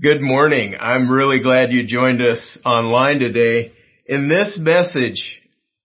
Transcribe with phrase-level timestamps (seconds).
[0.00, 0.76] Good morning.
[0.78, 3.72] I'm really glad you joined us online today.
[4.06, 5.20] In this message,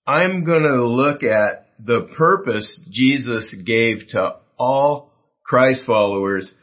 [0.05, 5.11] I'm going to look at the purpose Jesus gave to all
[5.43, 6.53] Christ followers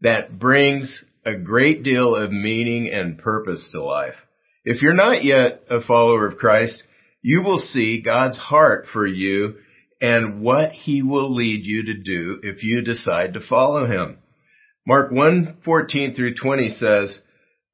[0.00, 4.16] that brings a great deal of meaning and purpose to life.
[4.64, 6.82] If you're not yet a follower of Christ,
[7.22, 9.54] you will see God's heart for you
[10.00, 14.18] and what he will lead you to do if you decide to follow him.
[14.86, 17.18] Mark 1:14 through 20 says,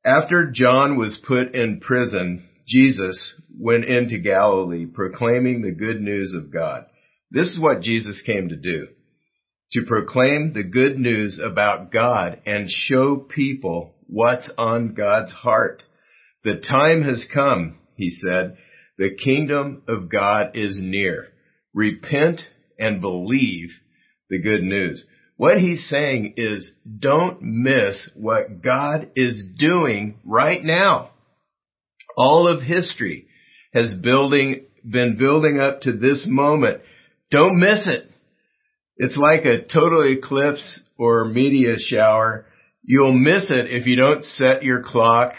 [0.02, 6.50] After John was put in prison, Jesus went into Galilee proclaiming the good news of
[6.50, 6.86] God.
[7.30, 8.88] This is what Jesus came to do.
[9.72, 15.82] To proclaim the good news about God and show people what's on God's heart.
[16.44, 18.56] The time has come, he said.
[18.96, 21.28] The kingdom of God is near.
[21.74, 22.40] Repent
[22.78, 23.70] and believe
[24.30, 25.04] the good news.
[25.42, 26.70] What he's saying is
[27.00, 31.10] don't miss what God is doing right now.
[32.16, 33.26] All of history
[33.74, 36.82] has building, been building up to this moment.
[37.32, 38.08] Don't miss it.
[38.98, 42.46] It's like a total eclipse or meteor shower.
[42.84, 45.32] You'll miss it if you don't set your clock,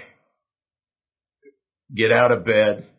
[1.95, 2.89] get out of bed,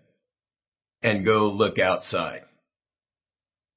[1.02, 2.44] and go look outside.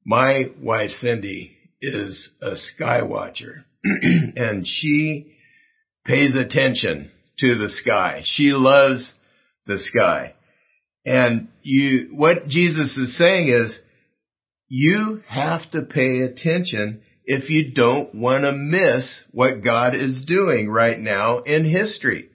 [0.06, 5.34] My wife Cindy is a sky watcher and she
[6.06, 8.22] pays attention to the sky.
[8.24, 9.12] She loves
[9.66, 10.34] the sky.
[11.06, 13.78] And you, what Jesus is saying is,
[14.70, 20.70] you have to pay attention if you don't want to miss what God is doing
[20.70, 22.30] right now in history.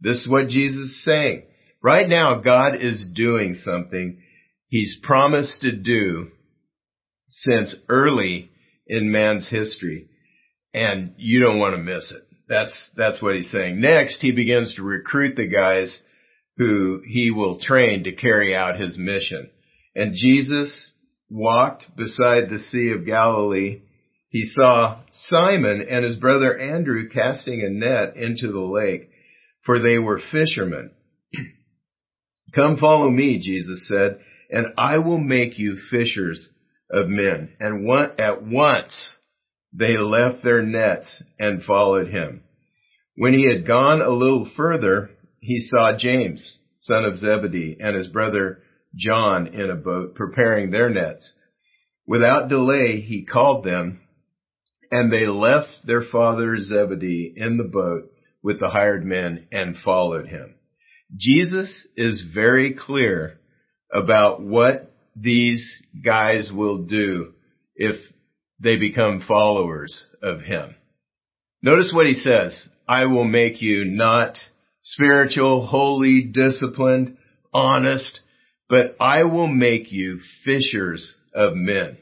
[0.00, 1.44] This is what Jesus is saying.
[1.82, 4.20] Right now, God is doing something
[4.68, 6.28] He's promised to do
[7.28, 8.51] since early
[8.86, 10.08] in man's history.
[10.74, 12.26] And you don't want to miss it.
[12.48, 13.80] That's, that's what he's saying.
[13.80, 15.96] Next, he begins to recruit the guys
[16.56, 19.50] who he will train to carry out his mission.
[19.94, 20.92] And Jesus
[21.30, 23.82] walked beside the Sea of Galilee.
[24.28, 29.10] He saw Simon and his brother Andrew casting a net into the lake,
[29.64, 30.92] for they were fishermen.
[32.54, 36.48] Come follow me, Jesus said, and I will make you fishers
[36.92, 37.54] of men.
[37.58, 38.94] And one, at once
[39.72, 42.42] they left their nets and followed him.
[43.16, 45.10] When he had gone a little further,
[45.40, 48.62] he saw James, son of Zebedee, and his brother
[48.94, 51.30] John in a boat preparing their nets.
[52.06, 54.00] Without delay, he called them,
[54.90, 58.10] and they left their father Zebedee in the boat
[58.42, 60.54] with the hired men and followed him.
[61.16, 63.38] Jesus is very clear
[63.92, 67.32] about what these guys will do
[67.74, 67.96] if
[68.60, 70.74] they become followers of him.
[71.62, 72.60] Notice what he says.
[72.88, 74.36] I will make you not
[74.84, 77.16] spiritual, holy, disciplined,
[77.52, 78.20] honest,
[78.68, 81.98] but I will make you fishers of men.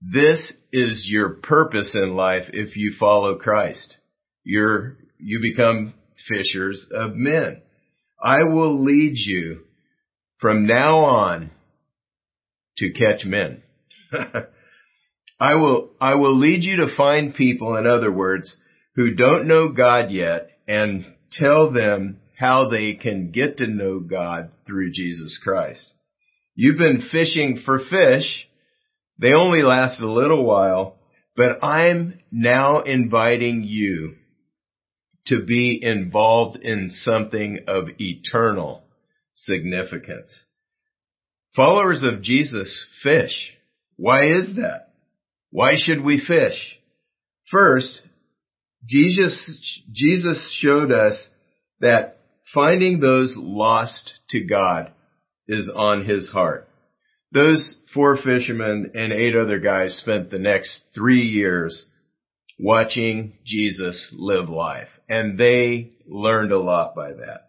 [0.00, 3.96] This is your purpose in life if you follow Christ.
[4.42, 5.94] You're, you become
[6.28, 7.62] fishers of men.
[8.22, 9.60] I will lead you
[10.40, 11.50] from now on
[12.78, 13.62] to catch men.
[15.40, 18.54] I will, I will lead you to find people, in other words,
[18.94, 24.50] who don't know God yet and tell them how they can get to know God
[24.66, 25.92] through Jesus Christ.
[26.54, 28.48] You've been fishing for fish.
[29.18, 30.96] They only last a little while,
[31.36, 34.14] but I'm now inviting you
[35.26, 38.84] to be involved in something of eternal
[39.36, 40.30] significance.
[41.56, 43.52] Followers of Jesus fish.
[43.96, 44.88] Why is that?
[45.50, 46.78] Why should we fish?
[47.50, 48.00] First,
[48.88, 51.16] Jesus, Jesus showed us
[51.80, 52.18] that
[52.52, 54.92] finding those lost to God
[55.46, 56.68] is on his heart.
[57.32, 61.86] Those four fishermen and eight other guys spent the next three years
[62.58, 67.48] watching Jesus live life and they learned a lot by that.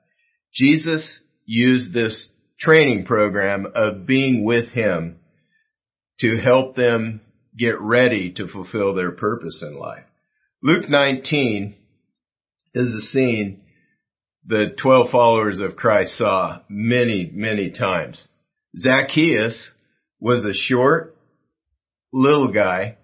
[0.54, 2.30] Jesus used this
[2.60, 5.18] training program of being with him
[6.20, 7.22] to help them
[7.58, 10.04] get ready to fulfill their purpose in life.
[10.62, 11.76] Luke 19
[12.74, 13.62] is a scene
[14.48, 18.28] the 12 followers of Christ saw many, many times.
[18.78, 19.70] Zacchaeus
[20.20, 21.16] was a short
[22.14, 22.98] little guy,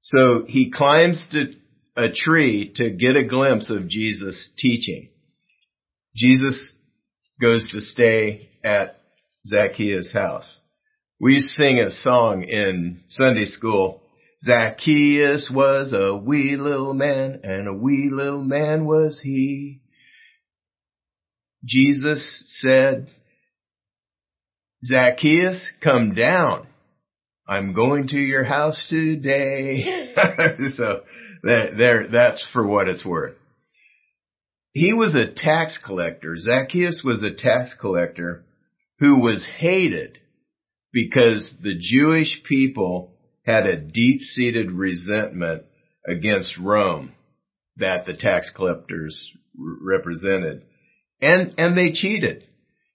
[0.00, 1.52] so he climbs to
[1.96, 5.10] a tree to get a glimpse of Jesus teaching.
[6.16, 6.72] Jesus
[7.40, 9.00] goes to stay at
[9.46, 10.60] Zacchaeus' house.
[11.20, 14.02] We sing a song in Sunday school.
[14.44, 19.80] Zacchaeus was a wee little man, and a wee little man was he.
[21.64, 23.08] Jesus said,
[24.84, 26.66] Zacchaeus, come down.
[27.46, 30.14] I'm going to your house today.
[30.74, 31.02] so
[31.42, 33.36] there, that's for what it's worth.
[34.72, 36.36] He was a tax collector.
[36.36, 38.44] Zacchaeus was a tax collector
[38.98, 40.18] who was hated
[40.92, 43.14] because the Jewish people
[43.44, 45.64] had a deep-seated resentment
[46.06, 47.12] against Rome
[47.76, 49.20] that the tax collectors
[49.56, 50.64] represented.
[51.20, 52.46] And, and they cheated.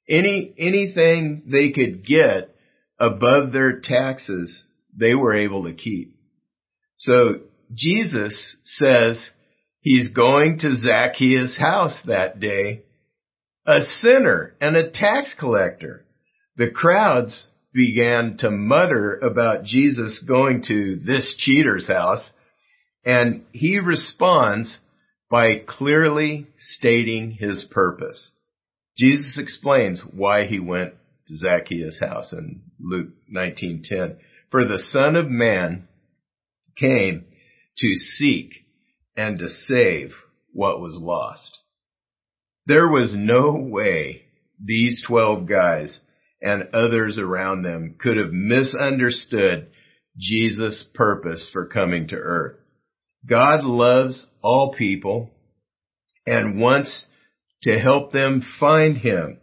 [0.08, 2.56] Any, anything they could get
[3.00, 4.64] above their taxes,
[4.98, 6.16] they were able to keep.
[7.00, 7.42] So
[7.74, 9.30] Jesus says
[9.86, 12.82] he's going to Zacchaeus' house that day,
[13.68, 16.04] a sinner and a tax collector.
[16.58, 22.28] The crowds began to mutter about Jesus going to this cheater's house,
[23.06, 24.80] and he responds
[25.30, 28.32] by clearly stating his purpose.
[28.98, 30.94] Jesus explains why he went
[31.28, 34.18] to Zacchaeus' house in Luke 19:10.
[34.50, 35.88] For the Son of Man
[36.76, 37.26] came
[37.78, 38.65] to seek
[39.16, 40.12] and to save
[40.52, 41.60] what was lost.
[42.66, 44.24] There was no way
[44.64, 46.00] these 12 guys
[46.42, 49.68] and others around them could have misunderstood
[50.18, 52.58] Jesus' purpose for coming to earth.
[53.28, 55.32] God loves all people
[56.26, 57.06] and wants
[57.64, 59.40] to help them find Him,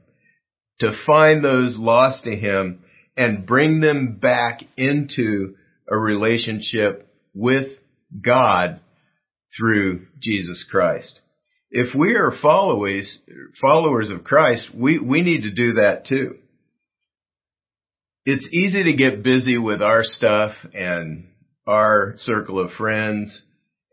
[0.81, 2.85] to find those lost to Him
[3.17, 5.55] and bring them back into
[5.91, 7.67] a relationship with
[8.25, 8.81] God
[9.57, 11.21] through Jesus Christ.
[11.71, 13.19] If we are followers,
[13.61, 16.37] followers of Christ, we, we need to do that too
[18.25, 21.29] it's easy to get busy with our stuff and
[21.67, 23.43] our circle of friends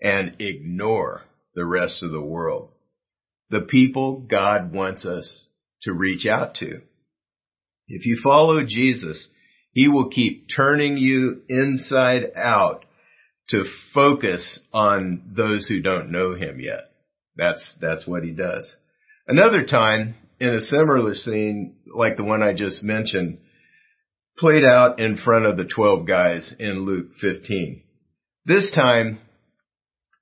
[0.01, 1.23] and ignore
[1.55, 2.69] the rest of the world.
[3.49, 5.47] The people God wants us
[5.83, 6.81] to reach out to.
[7.87, 9.27] If you follow Jesus,
[9.71, 12.85] He will keep turning you inside out
[13.49, 13.63] to
[13.93, 16.91] focus on those who don't know Him yet.
[17.35, 18.71] That's, that's what He does.
[19.27, 23.39] Another time, in a similar scene like the one I just mentioned,
[24.37, 27.83] played out in front of the 12 guys in Luke 15.
[28.45, 29.19] This time,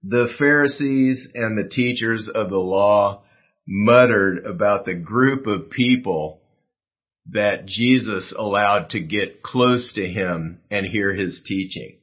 [0.03, 3.23] the Pharisees and the teachers of the law
[3.67, 6.41] muttered about the group of people
[7.31, 11.97] that Jesus allowed to get close to him and hear his teaching.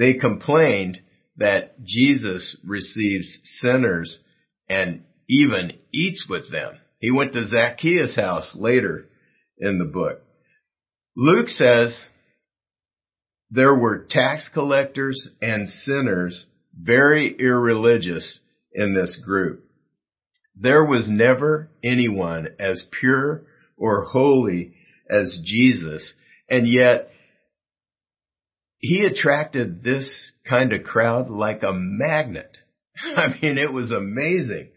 [0.00, 0.98] They complained
[1.36, 4.18] that Jesus receives sinners
[4.66, 6.78] and even eats with them.
[7.00, 9.10] He went to Zacchaeus' house later
[9.58, 10.22] in the book.
[11.14, 11.94] Luke says
[13.50, 18.40] there were tax collectors and sinners very irreligious
[18.72, 19.66] in this group.
[20.56, 23.42] There was never anyone as pure
[23.76, 24.76] or holy
[25.10, 26.10] as Jesus,
[26.48, 27.10] and yet
[28.80, 32.56] he attracted this kind of crowd like a magnet.
[32.98, 33.18] Hmm.
[33.18, 34.70] I mean, it was amazing.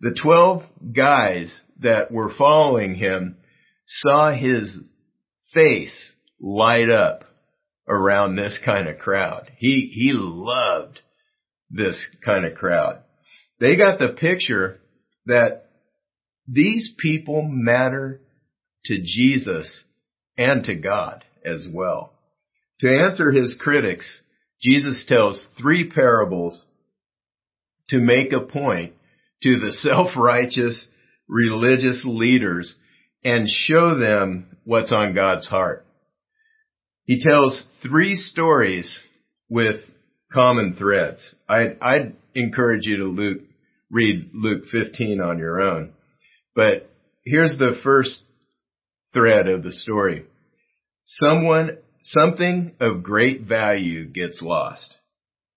[0.00, 0.62] The 12
[0.94, 3.36] guys that were following him
[3.86, 4.78] saw his
[5.54, 5.94] face
[6.40, 7.24] light up
[7.88, 9.50] around this kind of crowd.
[9.58, 11.00] He, he loved
[11.70, 13.02] this kind of crowd.
[13.60, 14.80] They got the picture
[15.26, 15.70] that
[16.46, 18.20] these people matter
[18.86, 19.84] to Jesus
[20.36, 22.13] and to God as well.
[22.80, 24.06] To answer his critics,
[24.60, 26.64] Jesus tells three parables
[27.90, 28.92] to make a point
[29.42, 30.88] to the self-righteous
[31.28, 32.74] religious leaders
[33.24, 35.86] and show them what's on God's heart.
[37.04, 38.98] He tells three stories
[39.48, 39.76] with
[40.32, 41.20] common threads.
[41.48, 43.42] I'd, I'd encourage you to Luke,
[43.90, 45.92] read Luke 15 on your own.
[46.54, 46.90] But
[47.24, 48.18] here's the first
[49.12, 50.26] thread of the story.
[51.04, 54.96] Someone, something of great value gets lost.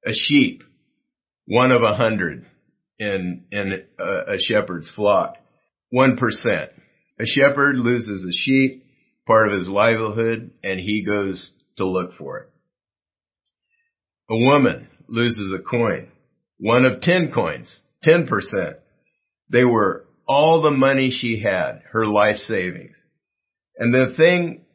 [0.06, 0.64] A sheep,
[1.46, 2.46] one of a hundred
[3.00, 5.36] in, in a, a shepherd's flock.
[5.90, 6.72] One percent.
[7.20, 8.86] A shepherd loses a sheep,
[9.26, 12.50] part of his livelihood, and he goes to look for it.
[14.30, 16.10] A woman loses a coin,
[16.60, 17.74] one of 10 coins,
[18.06, 18.28] 10%.
[19.50, 22.96] They were all the money she had, her life savings.
[23.78, 24.66] And the thing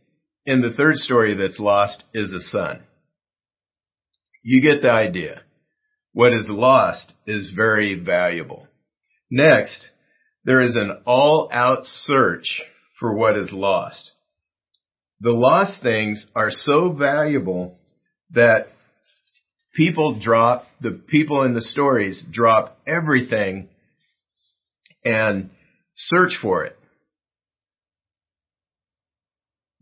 [0.44, 2.82] in the third story that's lost is a son.
[4.42, 5.42] You get the idea.
[6.12, 8.66] What is lost is very valuable.
[9.30, 9.88] Next,
[10.44, 12.60] there is an all out search
[12.98, 14.12] for what is lost.
[15.20, 17.78] The lost things are so valuable
[18.32, 18.66] that
[19.74, 23.68] people drop, the people in the stories drop everything
[25.04, 25.50] and
[25.94, 26.76] search for it.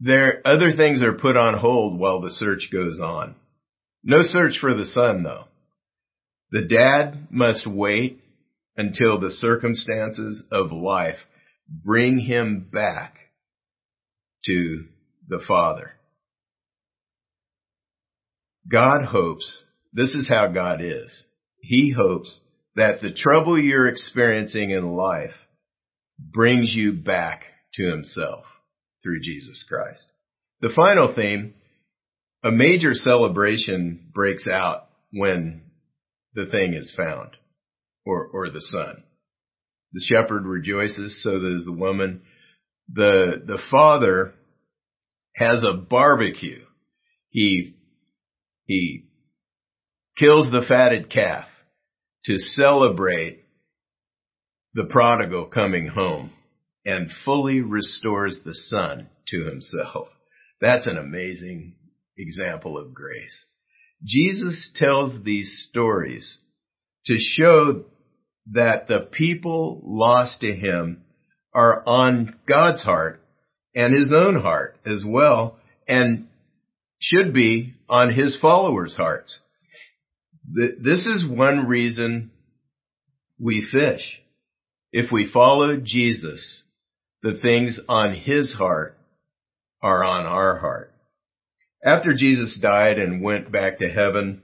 [0.01, 3.35] There, other things are put on hold while the search goes on.
[4.03, 5.45] No search for the son though.
[6.51, 8.21] The dad must wait
[8.77, 11.19] until the circumstances of life
[11.69, 13.15] bring him back
[14.47, 14.87] to
[15.29, 15.93] the father.
[18.71, 21.13] God hopes, this is how God is.
[21.61, 22.41] He hopes
[22.75, 25.35] that the trouble you're experiencing in life
[26.19, 27.43] brings you back
[27.75, 28.45] to himself
[29.03, 30.05] through Jesus Christ.
[30.61, 31.55] The final theme,
[32.45, 35.63] a major celebration breaks out when
[36.35, 37.31] the thing is found
[38.05, 39.03] or, or the son.
[39.93, 42.23] The shepherd rejoices, so does the woman.
[42.93, 44.35] The, the father
[45.35, 46.65] has a barbecue.
[47.31, 47.77] He,
[48.67, 49.09] he
[50.17, 51.47] kills the fatted calf
[52.27, 53.45] to celebrate
[54.75, 56.31] the prodigal coming home
[56.85, 60.09] and fully restores the son to himself.
[60.61, 61.75] That's an amazing
[62.17, 63.47] example of grace.
[64.05, 66.39] Jesus tells these stories
[67.07, 67.85] to show
[68.53, 71.03] that the people lost to him
[71.55, 73.23] are on God's heart
[73.75, 76.29] and his own heart as well and
[77.01, 79.39] should be on his followers' hearts.
[80.45, 82.31] This is one reason
[83.39, 84.21] we fish.
[84.93, 86.63] If we follow Jesus,
[87.23, 88.97] the things on his heart
[89.83, 90.95] are on our heart.
[91.85, 94.43] After Jesus died and went back to heaven,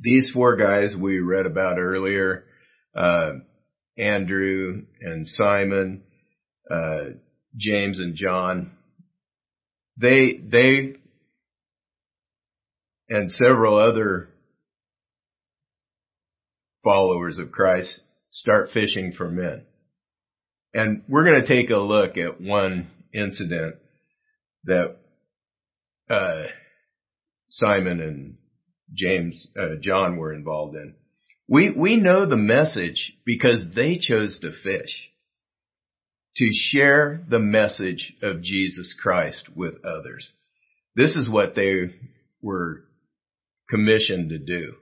[0.00, 2.44] these four guys we read about earlier,
[2.94, 3.32] uh,
[3.98, 6.02] Andrew and Simon,
[6.70, 7.10] uh,
[7.56, 8.72] James and John,
[9.98, 10.96] they, they,
[13.08, 14.28] and several other
[16.84, 19.62] followers of Christ start fishing for men.
[20.76, 23.76] And we're going to take a look at one incident
[24.64, 24.96] that
[26.10, 26.42] uh,
[27.48, 28.36] Simon and
[28.92, 30.94] James, uh, John were involved in.
[31.48, 35.10] We we know the message because they chose to fish,
[36.36, 40.30] to share the message of Jesus Christ with others.
[40.94, 41.94] This is what they
[42.42, 42.82] were
[43.70, 44.74] commissioned to do.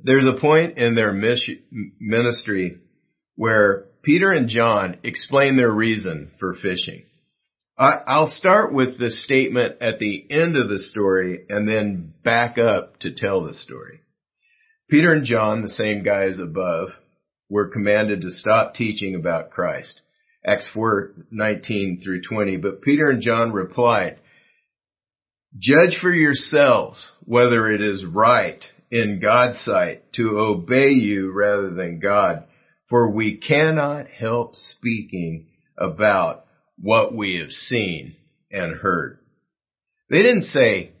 [0.00, 2.80] There's a point in their ministry
[3.36, 7.04] where Peter and John explain their reason for fishing.
[7.76, 13.00] I'll start with the statement at the end of the story and then back up
[13.00, 14.00] to tell the story.
[14.88, 16.90] Peter and John, the same guys above,
[17.50, 20.00] were commanded to stop teaching about Christ.
[20.46, 22.58] Acts 4:19 through 20.
[22.58, 24.18] But Peter and John replied,
[25.58, 31.98] Judge for yourselves whether it is right in God's sight to obey you rather than
[31.98, 32.44] God
[32.88, 35.48] for we cannot help speaking
[35.78, 36.44] about
[36.78, 38.16] what we have seen
[38.50, 39.18] and heard.
[40.10, 40.92] They didn't say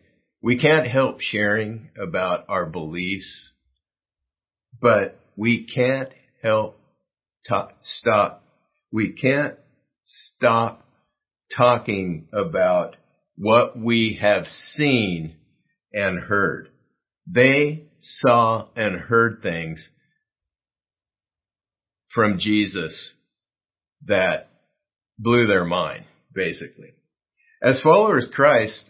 [0.42, 3.50] we can't help sharing about our beliefs,
[4.80, 6.10] but we can't
[6.42, 6.78] help
[7.48, 8.42] talk, stop.
[8.92, 9.56] We can't
[10.04, 10.86] stop
[11.56, 12.96] talking about
[13.36, 15.36] what we have seen
[15.92, 16.68] and heard.
[17.26, 19.90] They saw and heard things
[22.14, 23.12] from Jesus
[24.06, 24.48] that
[25.18, 26.94] blew their mind, basically.
[27.62, 28.84] As followers of Christ,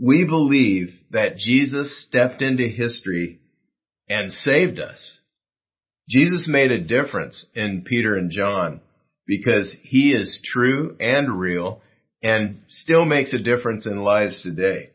[0.00, 3.40] we believe that Jesus stepped into history
[4.08, 4.98] and saved us.
[6.08, 8.80] Jesus made a difference in Peter and John
[9.26, 11.80] because he is true and real
[12.22, 14.90] and still makes a difference in lives today.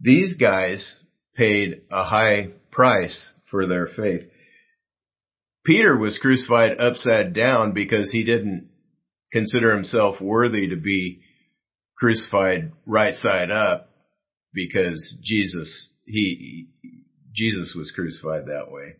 [0.00, 0.86] These guys
[1.34, 4.24] paid a high price for their faith.
[5.66, 8.70] Peter was crucified upside down because he didn't
[9.32, 11.20] consider himself worthy to be
[11.98, 13.90] crucified right side up
[14.54, 16.68] because Jesus, he,
[17.34, 18.94] Jesus was crucified that way.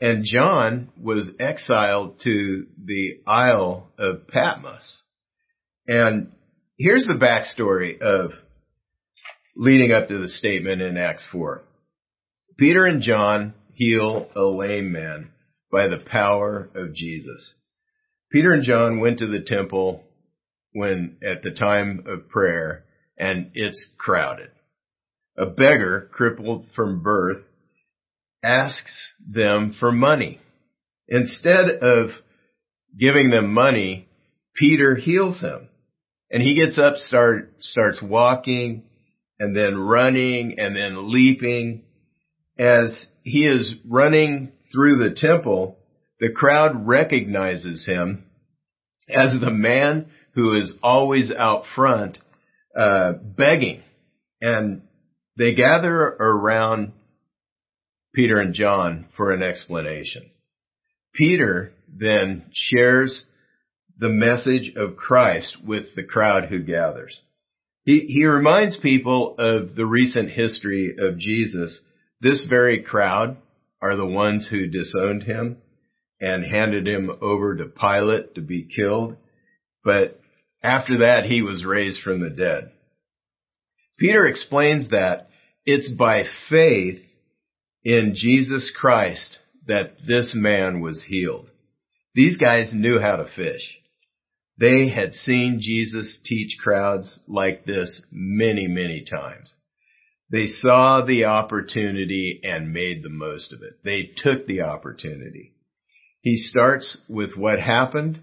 [0.00, 4.82] And John was exiled to the Isle of Patmos.
[5.86, 6.32] And
[6.76, 8.32] here's the backstory of
[9.54, 11.62] leading up to the statement in Acts 4.
[12.58, 15.30] Peter and John heal a lame man
[15.70, 17.54] by the power of Jesus.
[18.30, 20.04] Peter and John went to the temple
[20.72, 22.84] when at the time of prayer
[23.18, 24.50] and it's crowded.
[25.36, 27.42] A beggar crippled from birth
[28.42, 28.92] asks
[29.26, 30.40] them for money.
[31.08, 32.10] Instead of
[32.98, 34.08] giving them money,
[34.54, 35.68] Peter heals him
[36.30, 38.84] and he gets up, start, starts walking
[39.38, 41.82] and then running and then leaping
[42.58, 45.78] as he is running through the temple,
[46.18, 48.24] the crowd recognizes him
[49.08, 52.18] as the man who is always out front,
[52.76, 53.82] uh, begging.
[54.40, 54.82] And
[55.36, 56.92] they gather around
[58.14, 60.30] Peter and John for an explanation.
[61.14, 63.24] Peter then shares
[63.98, 67.18] the message of Christ with the crowd who gathers.
[67.84, 71.78] He, he reminds people of the recent history of Jesus.
[72.20, 73.36] This very crowd
[73.82, 75.58] are the ones who disowned him
[76.20, 79.16] and handed him over to Pilate to be killed.
[79.82, 80.20] But
[80.62, 82.72] after that, he was raised from the dead.
[83.98, 85.28] Peter explains that
[85.64, 87.02] it's by faith
[87.82, 91.48] in Jesus Christ that this man was healed.
[92.14, 93.62] These guys knew how to fish.
[94.58, 99.54] They had seen Jesus teach crowds like this many, many times.
[100.30, 103.80] They saw the opportunity and made the most of it.
[103.84, 105.54] They took the opportunity.
[106.20, 108.22] He starts with what happened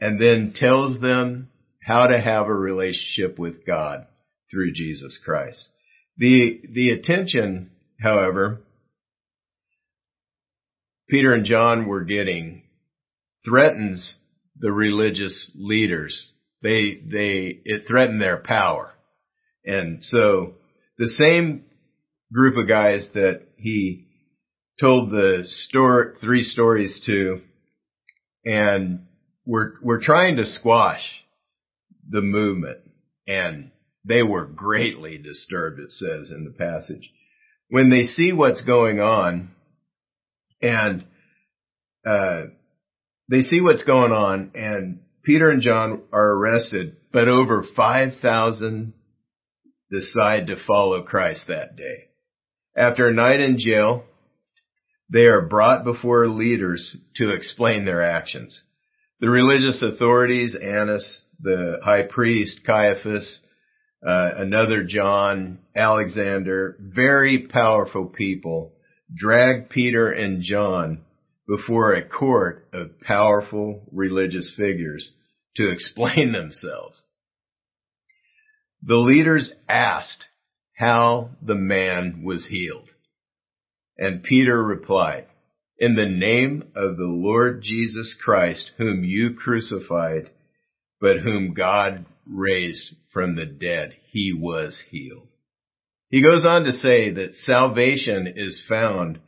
[0.00, 1.48] and then tells them
[1.82, 4.06] how to have a relationship with God
[4.50, 5.66] through Jesus Christ.
[6.18, 8.60] The, the attention, however,
[11.08, 12.62] Peter and John were getting
[13.44, 14.16] threatens
[14.58, 16.30] the religious leaders.
[16.62, 18.92] They, they, it threatened their power.
[19.64, 20.54] And so
[21.00, 21.64] the same
[22.30, 24.06] group of guys that he
[24.78, 27.40] told the story, three stories to
[28.44, 29.06] and
[29.46, 31.00] we're, we're trying to squash
[32.06, 32.80] the movement
[33.26, 33.70] and
[34.04, 37.10] they were greatly disturbed, it says in the passage.
[37.70, 39.52] When they see what's going on
[40.60, 41.06] and,
[42.06, 42.42] uh,
[43.30, 48.92] they see what's going on and Peter and John are arrested, but over 5,000
[49.90, 52.08] decide to follow Christ that day.
[52.76, 54.04] After a night in jail,
[55.10, 58.58] they are brought before leaders to explain their actions.
[59.18, 63.38] The religious authorities, Annas, the high priest, Caiaphas,
[64.06, 68.72] uh, another John, Alexander, very powerful people,
[69.14, 71.02] drag Peter and John
[71.46, 75.12] before a court of powerful religious figures
[75.56, 77.02] to explain themselves.
[78.82, 80.24] The leaders asked
[80.74, 82.88] how the man was healed.
[83.98, 85.26] And Peter replied,
[85.78, 90.30] In the name of the Lord Jesus Christ, whom you crucified,
[91.00, 95.28] but whom God raised from the dead, he was healed.
[96.08, 99.20] He goes on to say that salvation is found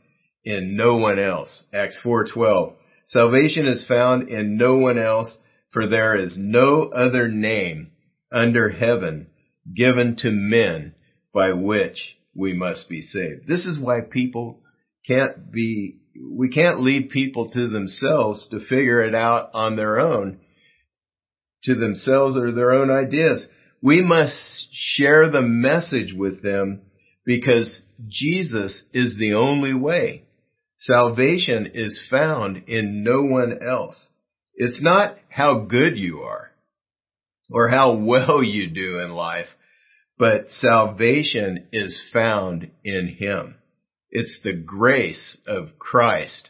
[0.43, 1.63] in no one else.
[1.71, 2.75] Acts 4:12.
[3.07, 5.37] Salvation is found in no one else,
[5.71, 7.91] for there is no other name
[8.31, 9.27] under heaven
[9.71, 10.93] given to men
[11.33, 13.47] by which we must be saved.
[13.47, 14.59] This is why people
[15.07, 20.39] can't be, we can't leave people to themselves to figure it out on their own,
[21.63, 23.45] to themselves or their own ideas.
[23.81, 24.33] We must
[24.71, 26.81] share the message with them
[27.25, 30.23] because Jesus is the only way.
[30.79, 33.95] Salvation is found in no one else.
[34.55, 36.52] It's not how good you are
[37.51, 39.47] or how well you do in life,
[40.17, 43.55] but salvation is found in Him.
[44.11, 46.49] It's the grace of Christ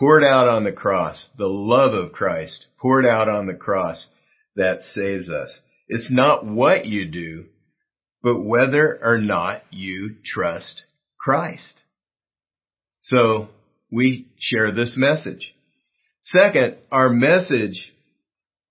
[0.00, 4.06] poured out on the cross, the love of Christ poured out on the cross
[4.56, 5.56] that saves us.
[5.88, 7.44] It's not what you do,
[8.22, 10.82] but whether or not you trust
[11.18, 11.82] Christ.
[13.00, 13.48] So
[13.92, 15.54] we share this message.
[16.24, 17.92] Second, our message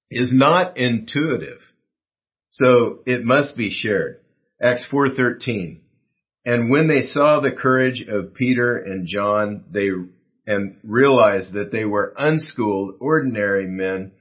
[0.10, 1.60] is not intuitive.
[2.50, 4.22] So it must be shared.
[4.62, 5.82] Acts 4:13.
[6.46, 9.90] And when they saw the courage of Peter and John, they
[10.48, 14.12] and realized that they were unschooled, ordinary men,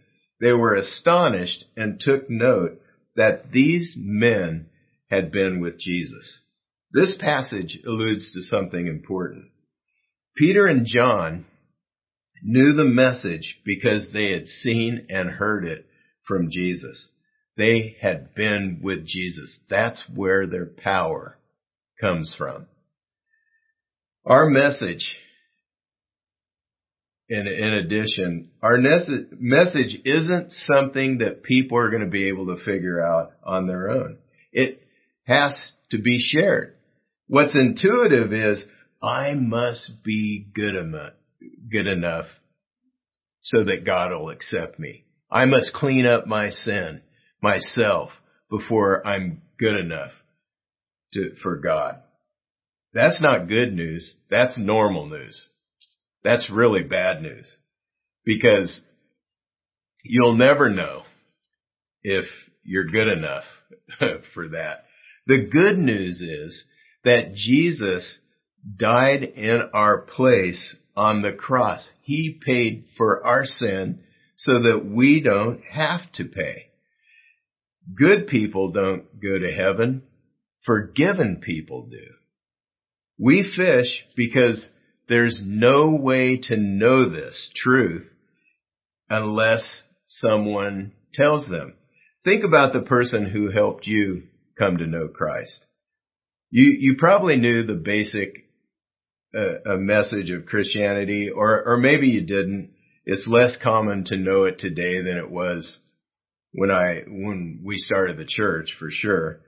[0.41, 2.81] they were astonished and took note
[3.17, 4.67] that these men
[5.11, 6.39] had been with Jesus.
[6.93, 9.47] This passage alludes to something important.
[10.37, 11.47] Peter and John
[12.43, 15.87] knew the message because they had seen and heard it
[16.27, 17.09] from Jesus.
[17.57, 19.59] They had been with Jesus.
[19.69, 21.39] That's where their power
[22.01, 22.67] comes from.
[24.25, 25.17] Our message,
[27.29, 32.65] in, in addition, our message isn't something that people are going to be able to
[32.65, 34.19] figure out on their own.
[34.53, 34.83] It
[35.25, 36.75] has to be shared.
[37.27, 38.63] What's intuitive is
[39.03, 41.13] I must be good enough,
[41.71, 42.27] good enough
[43.43, 45.05] so that God will accept me.
[45.31, 47.03] I must clean up my sin
[47.43, 48.11] myself
[48.51, 50.11] before I'm good enough
[51.15, 52.01] to, for God.
[52.95, 54.17] That's not good news.
[54.31, 55.49] That's normal news.
[56.25, 57.51] That's really bad news
[58.25, 58.81] because
[60.05, 61.03] you'll never know
[62.03, 62.25] if
[62.65, 63.45] you're good enough
[64.35, 64.85] for that.
[65.27, 66.65] The good news is
[67.05, 68.19] that Jesus
[68.77, 71.89] died in our place on the cross.
[72.03, 74.01] He paid for our sin
[74.37, 76.67] so that we don't have to pay.
[77.97, 80.03] Good people don't go to heaven.
[80.67, 82.05] Forgiven people do.
[83.17, 84.61] We fish because
[85.09, 88.07] there's no way to know this truth
[89.09, 91.75] unless someone tells them.
[92.25, 94.25] Think about the person who helped you
[94.59, 95.65] come to know Christ.
[96.51, 98.48] You, you probably knew the basic
[99.37, 102.73] uh, message of Christianity, or, or maybe you didn't.
[103.05, 105.79] It's less common to know it today than it was
[106.53, 109.41] when I, when we started the church for sure.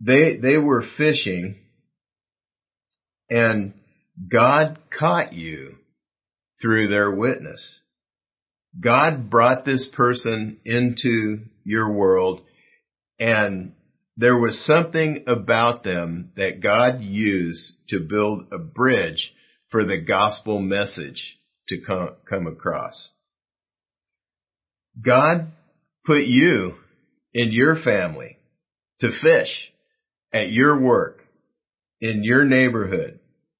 [0.00, 1.56] They, they were fishing
[3.30, 3.72] and
[4.30, 5.76] God caught you
[6.60, 7.80] through their witness.
[8.78, 12.42] God brought this person into your world
[13.18, 13.72] and
[14.16, 19.32] there was something about them that God used to build a bridge
[19.70, 23.10] for the gospel message to come, come across.
[25.02, 25.52] God
[26.04, 26.74] put you
[27.32, 28.36] in your family
[29.00, 29.48] to fish
[30.32, 31.22] at your work,
[32.00, 33.18] in your neighborhood,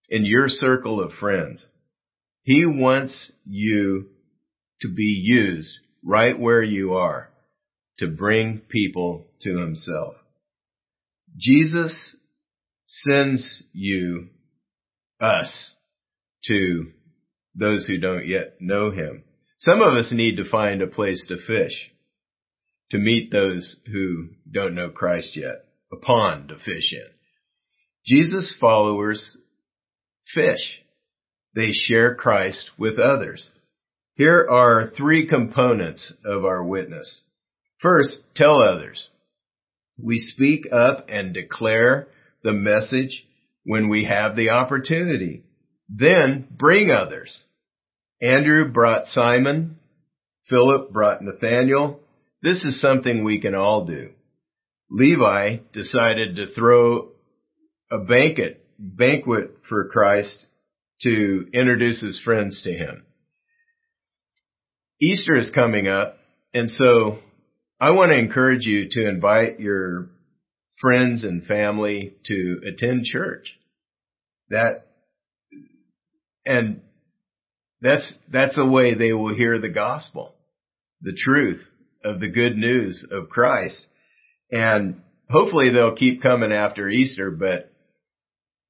[0.09, 1.65] in your circle of friends.
[2.43, 4.09] He wants you
[4.83, 5.71] to be used
[6.05, 7.31] right where you are
[7.99, 10.15] to bring people to himself.
[11.39, 12.15] Jesus
[12.87, 14.29] sends you,
[15.21, 15.73] us,
[16.47, 16.91] to
[17.55, 19.25] those who don't yet know him.
[19.61, 21.91] Some of us need to find a place to fish,
[22.91, 27.07] to meet those who don't know Christ yet, a pond to fish in.
[28.05, 29.37] Jesus' followers
[30.35, 30.81] fish.
[31.55, 33.49] They share Christ with others.
[34.15, 37.21] Here are three components of our witness.
[37.81, 39.07] First, tell others.
[40.03, 42.09] We speak up and declare
[42.43, 43.25] the message
[43.65, 45.45] when we have the opportunity.
[45.89, 47.37] Then bring others.
[48.21, 49.79] Andrew brought Simon.
[50.49, 52.01] Philip brought Nathaniel.
[52.43, 54.11] This is something we can all do.
[54.91, 57.13] Levi decided to throw
[57.91, 60.47] a banquet, banquet for Christ
[61.03, 63.05] to introduce his friends to him.
[65.01, 66.17] Easter is coming up,
[66.55, 67.19] and so
[67.83, 70.11] I want to encourage you to invite your
[70.81, 73.49] friends and family to attend church.
[74.51, 74.87] That,
[76.47, 76.83] and
[77.81, 80.33] that's, that's a way they will hear the gospel,
[81.01, 81.61] the truth
[82.05, 83.85] of the good news of Christ.
[84.53, 87.73] And hopefully they'll keep coming after Easter, but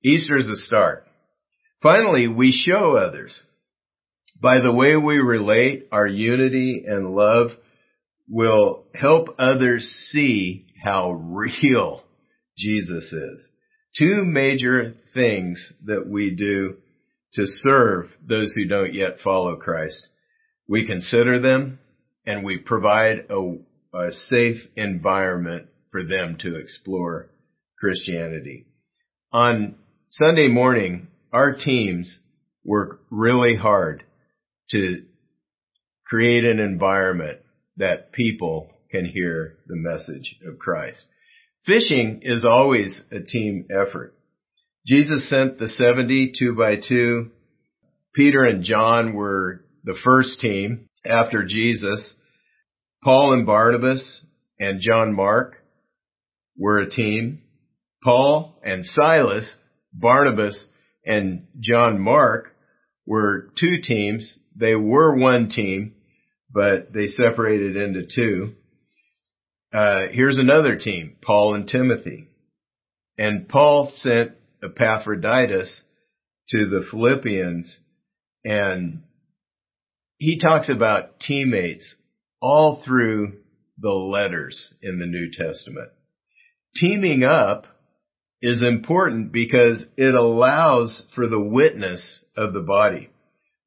[0.02, 1.06] Easter is a start.
[1.82, 3.38] Finally, we show others.
[4.40, 7.50] By the way we relate, our unity and love
[8.32, 12.02] will help others see how real
[12.56, 13.46] Jesus is.
[13.98, 16.78] Two major things that we do
[17.34, 20.06] to serve those who don't yet follow Christ.
[20.66, 21.78] We consider them
[22.24, 23.58] and we provide a,
[23.94, 27.28] a safe environment for them to explore
[27.78, 28.66] Christianity.
[29.30, 29.74] On
[30.08, 32.18] Sunday morning, our teams
[32.64, 34.04] work really hard
[34.70, 35.02] to
[36.06, 37.40] create an environment
[37.82, 41.02] that people can hear the message of Christ.
[41.66, 44.14] Fishing is always a team effort.
[44.86, 47.32] Jesus sent the 70 two by two.
[48.14, 52.04] Peter and John were the first team after Jesus.
[53.02, 54.04] Paul and Barnabas
[54.60, 55.56] and John Mark
[56.56, 57.42] were a team.
[58.04, 59.52] Paul and Silas,
[59.92, 60.66] Barnabas
[61.04, 62.54] and John Mark
[63.06, 64.38] were two teams.
[64.54, 65.94] They were one team,
[66.52, 68.54] but they separated into two.
[69.72, 72.28] Uh, here's another team, Paul and Timothy.
[73.16, 75.80] And Paul sent Epaphroditus
[76.50, 77.78] to the Philippians
[78.44, 79.02] and
[80.18, 81.96] he talks about teammates
[82.40, 83.38] all through
[83.78, 85.90] the letters in the New Testament.
[86.76, 87.66] Teaming up
[88.40, 93.10] is important because it allows for the witness of the body.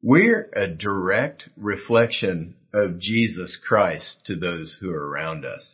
[0.07, 5.67] We're a direct reflection of Jesus Christ to those who are around us.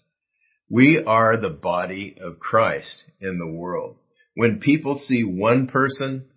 [0.69, 3.97] We are the body of Christ in the world.
[4.33, 6.29] When people see one person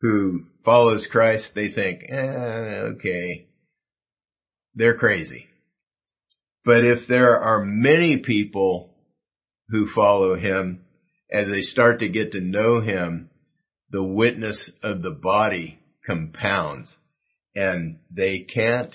[0.00, 2.14] who follows Christ, they think, eh,
[2.94, 3.48] okay,
[4.74, 5.48] they're crazy.
[6.64, 8.94] But if there are many people
[9.68, 10.80] who follow him,
[11.30, 13.28] as they start to get to know him,
[13.90, 16.96] the witness of the body compounds
[17.58, 18.94] and they can't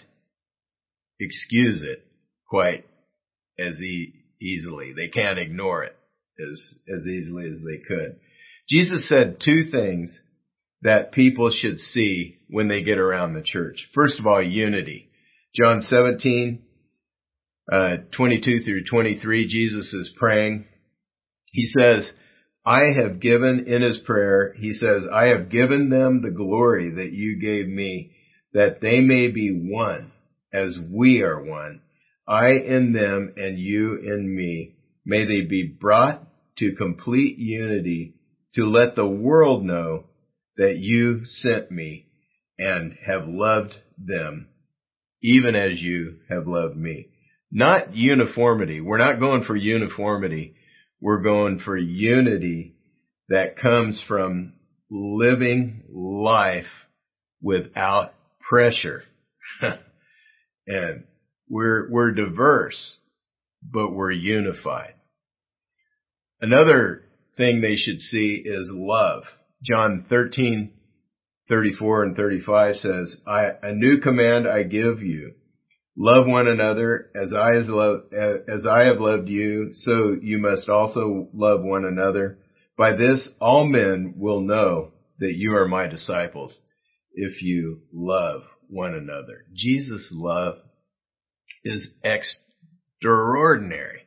[1.20, 2.06] excuse it
[2.50, 2.86] quite
[3.60, 4.94] as e- easily.
[4.96, 5.96] They can't ignore it
[6.40, 8.20] as, as easily as they could.
[8.70, 10.18] Jesus said two things
[10.82, 13.86] that people should see when they get around the church.
[13.94, 15.10] First of all, unity.
[15.54, 16.64] John 17,
[17.72, 20.66] uh, 22 through 23, Jesus is praying.
[21.52, 22.10] He says,
[22.66, 27.12] I have given in his prayer, he says, I have given them the glory that
[27.12, 28.12] you gave me,
[28.54, 30.12] that they may be one
[30.54, 31.82] as we are one.
[32.28, 34.76] I in them and you in me.
[35.06, 36.26] May they be brought
[36.60, 38.14] to complete unity
[38.56, 40.06] to let the world know
[40.58, 42.08] that you sent me
[42.58, 44.48] and have loved them
[45.24, 47.08] even as you have loved me.
[47.52, 48.82] Not uniformity.
[48.82, 50.56] We're not going for uniformity.
[51.02, 52.76] We're going for unity
[53.30, 54.54] that comes from
[54.90, 56.66] living life
[57.42, 58.14] without
[58.54, 59.02] pressure.
[60.68, 61.06] and
[61.50, 62.98] we're, we're diverse,
[63.64, 64.94] but we're unified.
[66.40, 67.02] Another
[67.36, 69.24] thing they should see is love.
[69.64, 70.72] John 13,
[71.50, 75.34] 34 and 35 says, I, a new command I give you.
[75.98, 80.70] Love one another as I, as, love, as I have loved you, so you must
[80.70, 82.38] also love one another.
[82.78, 86.60] By this all men will know that you are my disciples
[87.14, 89.46] if you love one another.
[89.54, 90.56] Jesus' love
[91.64, 94.02] is extraordinary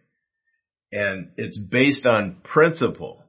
[0.93, 3.23] and it's based on principle,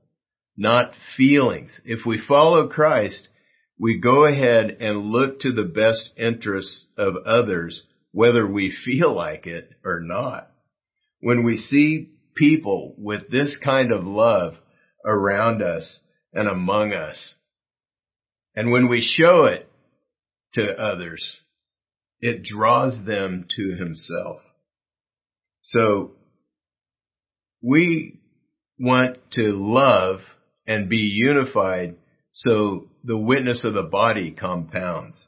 [0.56, 1.80] not feelings.
[1.86, 3.28] If we follow Christ,
[3.80, 9.46] we go ahead and look to the best interests of others, whether we feel like
[9.46, 10.50] it or not.
[11.20, 14.54] When we see people with this kind of love
[15.06, 16.00] around us
[16.34, 17.36] and among us,
[18.56, 19.66] and when we show it
[20.58, 21.41] to others,
[22.20, 24.41] it draws them to himself.
[25.63, 26.13] So
[27.62, 28.20] we
[28.80, 30.20] want to love
[30.65, 31.96] and be unified
[32.34, 35.26] so the witness of the body compounds.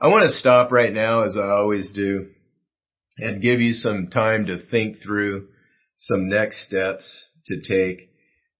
[0.00, 2.28] I want to stop right now as I always do
[3.18, 5.48] and give you some time to think through
[5.98, 7.04] some next steps
[7.46, 8.10] to take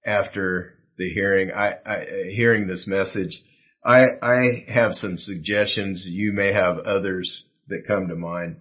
[0.07, 3.41] after the hearing, I, I hearing this message.
[3.85, 6.07] I, I have some suggestions.
[6.09, 8.61] You may have others that come to mind.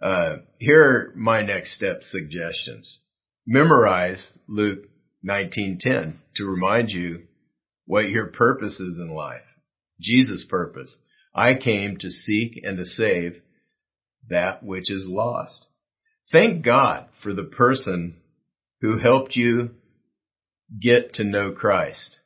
[0.00, 3.00] Uh, here are my next step suggestions.
[3.46, 4.88] Memorize Luke
[5.26, 7.24] 19:10 to remind you
[7.84, 9.42] what your purpose is in life.
[10.00, 10.96] Jesus' purpose.
[11.34, 13.40] I came to seek and to save
[14.28, 15.66] that which is lost.
[16.30, 18.20] Thank God for the person
[18.80, 19.70] who helped you
[20.80, 22.18] get to know Christ.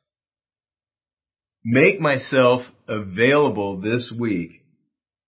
[1.64, 4.62] Make myself available this week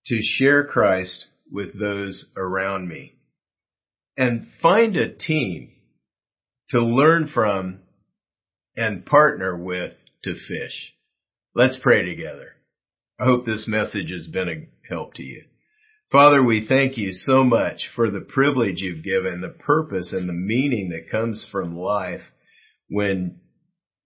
[0.07, 3.14] to share Christ with those around me.
[4.16, 5.70] And find a team
[6.70, 7.81] to learn from
[8.77, 9.92] and partner with
[10.25, 10.92] to fish.
[11.55, 12.53] Let's pray together.
[13.20, 15.44] I hope this message has been a help to you.
[16.11, 20.33] Father, we thank you so much for the privilege you've given, the purpose and the
[20.33, 22.23] meaning that comes from life
[22.88, 23.40] when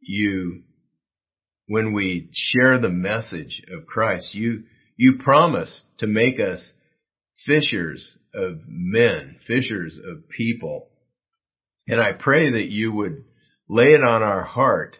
[0.01, 0.63] you,
[1.69, 4.35] when we share the message of Christ.
[4.35, 4.65] You,
[4.97, 6.73] you promise to make us
[7.47, 10.89] fishers of men, fishers of people.
[11.87, 13.25] And I pray that you would
[13.69, 14.97] lay it on our heart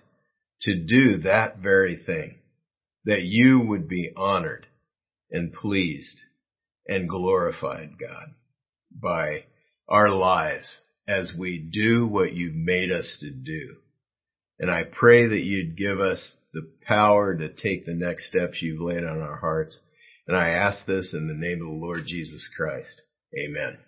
[0.63, 2.37] to do that very thing,
[3.05, 4.67] that you would be honored
[5.31, 6.23] and pleased
[6.87, 8.35] and glorified, God,
[8.91, 9.45] by
[9.89, 13.77] our lives as we do what you've made us to do.
[14.59, 18.81] And I pray that you'd give us the power to take the next steps you've
[18.81, 19.79] laid on our hearts.
[20.27, 23.03] And I ask this in the name of the Lord Jesus Christ.
[23.39, 23.79] Amen.